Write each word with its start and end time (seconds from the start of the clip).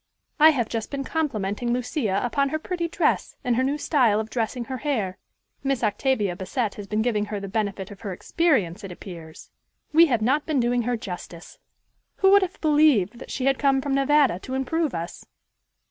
I 0.39 0.49
have 0.49 0.67
just 0.67 0.89
been 0.89 1.03
complimenting 1.03 1.71
Lucia 1.71 2.21
upon 2.25 2.49
her 2.49 2.57
pretty 2.57 2.87
dress, 2.87 3.35
and 3.43 3.55
her 3.55 3.61
new 3.61 3.77
style 3.77 4.19
of 4.19 4.31
dressing 4.31 4.65
her 4.65 4.77
hair. 4.77 5.19
Miss 5.63 5.83
Octavia 5.83 6.35
Bassett 6.35 6.73
has 6.73 6.87
been 6.87 7.03
giving 7.03 7.25
her 7.25 7.39
the 7.39 7.47
benefit 7.47 7.91
of 7.91 8.01
her 8.01 8.11
experience, 8.11 8.83
it 8.83 8.91
appears. 8.91 9.51
We 9.93 10.07
have 10.07 10.23
not 10.23 10.47
been 10.47 10.59
doing 10.59 10.81
her 10.89 10.97
justice. 10.97 11.59
Who 12.15 12.31
would 12.31 12.41
have 12.41 12.59
believed 12.61 13.19
that 13.19 13.29
she 13.29 13.45
had 13.45 13.59
come 13.59 13.79
from 13.79 13.93
Nevada 13.93 14.39
to 14.39 14.55
improve 14.55 14.95
us?" 14.95 15.27